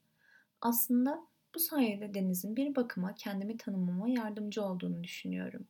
Aslında 0.61 1.26
bu 1.54 1.58
sayede 1.58 2.14
Deniz'in 2.14 2.56
bir 2.56 2.76
bakıma 2.76 3.14
kendimi 3.14 3.56
tanımama 3.56 4.08
yardımcı 4.08 4.62
olduğunu 4.64 5.04
düşünüyorum. 5.04 5.68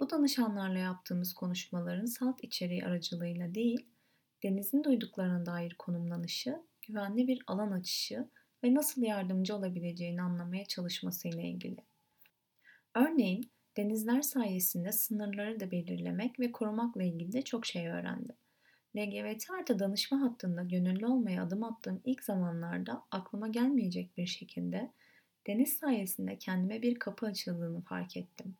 Bu 0.00 0.10
danışanlarla 0.10 0.78
yaptığımız 0.78 1.34
konuşmaların 1.34 2.04
salt 2.04 2.44
içeriği 2.44 2.84
aracılığıyla 2.84 3.54
değil, 3.54 3.86
Deniz'in 4.42 4.84
duyduklarına 4.84 5.46
dair 5.46 5.74
konumlanışı, 5.78 6.62
güvenli 6.86 7.28
bir 7.28 7.42
alan 7.46 7.72
açışı 7.72 8.28
ve 8.64 8.74
nasıl 8.74 9.02
yardımcı 9.02 9.56
olabileceğini 9.56 10.22
anlamaya 10.22 10.64
çalışmasıyla 10.64 11.42
ilgili. 11.42 11.80
Örneğin 12.94 13.50
denizler 13.76 14.22
sayesinde 14.22 14.92
sınırları 14.92 15.60
da 15.60 15.70
belirlemek 15.70 16.40
ve 16.40 16.52
korumakla 16.52 17.02
ilgili 17.02 17.32
de 17.32 17.42
çok 17.42 17.66
şey 17.66 17.88
öğrendim. 17.88 18.36
LGBT 18.96 19.50
artı 19.50 19.78
danışma 19.78 20.20
hattında 20.20 20.62
gönüllü 20.62 21.06
olmaya 21.06 21.42
adım 21.42 21.64
attığım 21.64 22.00
ilk 22.04 22.24
zamanlarda 22.24 23.02
aklıma 23.10 23.48
gelmeyecek 23.48 24.16
bir 24.16 24.26
şekilde 24.26 24.92
deniz 25.46 25.72
sayesinde 25.72 26.38
kendime 26.38 26.82
bir 26.82 26.94
kapı 26.94 27.26
açıldığını 27.26 27.80
fark 27.80 28.16
ettim. 28.16 28.56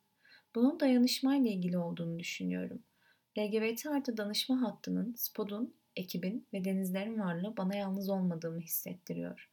Bunun 0.55 0.81
dayanışmayla 0.81 1.51
ilgili 1.51 1.79
olduğunu 1.79 2.19
düşünüyorum. 2.19 2.83
LGBT 3.39 3.87
artı 3.87 4.17
danışma 4.17 4.63
hattının, 4.63 5.15
SPOD'un, 5.17 5.75
ekibin 5.97 6.47
ve 6.53 6.65
denizlerin 6.65 7.21
varlığı 7.21 7.57
bana 7.57 7.77
yalnız 7.77 8.09
olmadığımı 8.09 8.61
hissettiriyor. 8.61 9.51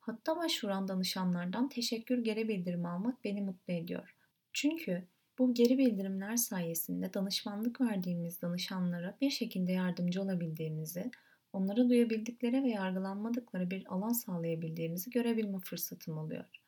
Hatta 0.00 0.36
başvuran 0.36 0.88
danışanlardan 0.88 1.68
teşekkür 1.68 2.24
geri 2.24 2.48
bildirimi 2.48 2.88
almak 2.88 3.24
beni 3.24 3.42
mutlu 3.42 3.72
ediyor. 3.72 4.14
Çünkü 4.52 5.02
bu 5.38 5.54
geri 5.54 5.78
bildirimler 5.78 6.36
sayesinde 6.36 7.14
danışmanlık 7.14 7.80
verdiğimiz 7.80 8.42
danışanlara 8.42 9.16
bir 9.20 9.30
şekilde 9.30 9.72
yardımcı 9.72 10.22
olabildiğimizi, 10.22 11.10
onlara 11.52 11.88
duyabildikleri 11.88 12.64
ve 12.64 12.68
yargılanmadıkları 12.68 13.70
bir 13.70 13.86
alan 13.86 14.12
sağlayabildiğimizi 14.12 15.10
görebilme 15.10 15.60
fırsatım 15.60 16.18
oluyor. 16.18 16.65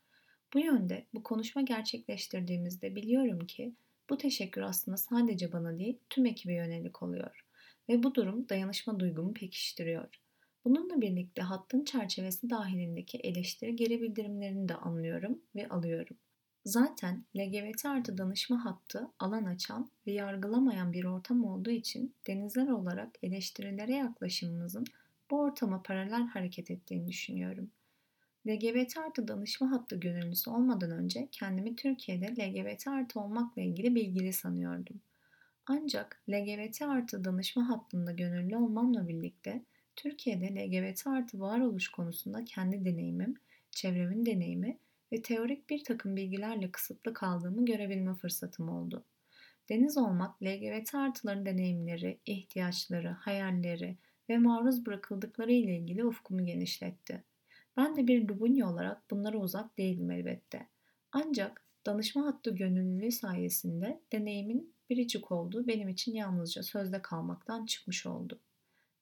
Bu 0.54 0.58
yönde 0.58 1.06
bu 1.14 1.22
konuşma 1.22 1.62
gerçekleştirdiğimizde 1.62 2.96
biliyorum 2.96 3.46
ki 3.46 3.74
bu 4.10 4.18
teşekkür 4.18 4.62
aslında 4.62 4.96
sadece 4.96 5.52
bana 5.52 5.78
değil 5.78 5.98
tüm 6.10 6.26
ekibe 6.26 6.54
yönelik 6.54 7.02
oluyor 7.02 7.44
ve 7.88 8.02
bu 8.02 8.14
durum 8.14 8.48
dayanışma 8.48 9.00
duygumu 9.00 9.34
pekiştiriyor. 9.34 10.20
Bununla 10.64 11.00
birlikte 11.00 11.42
hattın 11.42 11.84
çerçevesi 11.84 12.50
dahilindeki 12.50 13.18
eleştiri 13.18 13.76
geri 13.76 14.00
bildirimlerini 14.00 14.68
de 14.68 14.74
anlıyorum 14.74 15.42
ve 15.56 15.68
alıyorum. 15.68 16.16
Zaten 16.64 17.24
LGBT 17.36 17.86
artı 17.86 18.18
danışma 18.18 18.64
hattı 18.64 19.08
alan 19.18 19.44
açan 19.44 19.90
ve 20.06 20.12
yargılamayan 20.12 20.92
bir 20.92 21.04
ortam 21.04 21.44
olduğu 21.44 21.70
için 21.70 22.14
denizler 22.26 22.68
olarak 22.68 23.18
eleştirilere 23.22 23.94
yaklaşımımızın 23.94 24.84
bu 25.30 25.40
ortama 25.40 25.82
paralel 25.82 26.26
hareket 26.26 26.70
ettiğini 26.70 27.08
düşünüyorum. 27.08 27.70
LGBT 28.48 28.96
artı 28.96 29.28
danışma 29.28 29.70
hattı 29.70 29.96
gönüllüsü 30.00 30.50
olmadan 30.50 30.90
önce 30.90 31.28
kendimi 31.32 31.76
Türkiye'de 31.76 32.26
LGBT 32.26 32.88
artı 32.88 33.20
olmakla 33.20 33.62
ilgili 33.62 33.94
bilgili 33.94 34.32
sanıyordum. 34.32 35.00
Ancak 35.66 36.22
LGBT 36.30 36.82
artı 36.82 37.24
danışma 37.24 37.68
hattında 37.68 38.12
gönüllü 38.12 38.56
olmamla 38.56 39.08
birlikte 39.08 39.64
Türkiye'de 39.96 40.46
LGBT 40.46 41.06
artı 41.06 41.40
varoluş 41.40 41.88
konusunda 41.88 42.44
kendi 42.44 42.84
deneyimim, 42.84 43.34
çevremin 43.70 44.26
deneyimi 44.26 44.78
ve 45.12 45.22
teorik 45.22 45.70
bir 45.70 45.84
takım 45.84 46.16
bilgilerle 46.16 46.70
kısıtlı 46.70 47.14
kaldığımı 47.14 47.64
görebilme 47.64 48.14
fırsatım 48.14 48.68
oldu. 48.68 49.04
Deniz 49.68 49.98
olmak 49.98 50.42
LGBT 50.42 50.94
artıların 50.94 51.46
deneyimleri, 51.46 52.18
ihtiyaçları, 52.26 53.08
hayalleri 53.08 53.96
ve 54.28 54.38
maruz 54.38 54.86
bırakıldıkları 54.86 55.52
ile 55.52 55.78
ilgili 55.78 56.04
ufkumu 56.04 56.44
genişletti. 56.44 57.24
Ben 57.78 57.96
de 57.96 58.06
bir 58.06 58.28
Lubunyi 58.28 58.64
olarak 58.64 59.10
bunlara 59.10 59.38
uzak 59.38 59.78
değilim 59.78 60.10
elbette. 60.10 60.68
Ancak 61.12 61.66
danışma 61.86 62.26
hattı 62.26 62.50
gönüllülüğü 62.50 63.12
sayesinde 63.12 64.02
deneyimin 64.12 64.74
biricik 64.90 65.32
olduğu 65.32 65.66
benim 65.66 65.88
için 65.88 66.14
yalnızca 66.14 66.62
sözde 66.62 67.02
kalmaktan 67.02 67.66
çıkmış 67.66 68.06
oldu. 68.06 68.40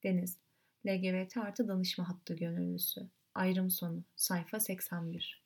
Deniz, 0.04 0.38
LGBT 0.86 1.36
artı 1.36 1.68
danışma 1.68 2.08
hattı 2.08 2.34
gönüllüsü. 2.34 3.10
Ayrım 3.34 3.70
sonu, 3.70 4.04
sayfa 4.16 4.60
81. 4.60 5.45